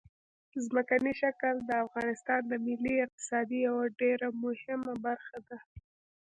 ځمکنی 0.65 1.13
شکل 1.21 1.55
د 1.69 1.71
افغانستان 1.85 2.41
د 2.47 2.53
ملي 2.65 2.95
اقتصاد 3.05 3.47
یوه 3.67 3.83
ډېره 3.99 4.27
مهمه 4.43 4.93
برخه 5.05 5.37
ده. 5.47 5.57